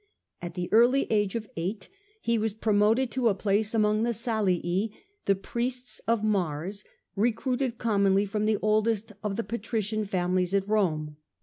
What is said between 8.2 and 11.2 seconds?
from the oldest of the patrician families at Rome.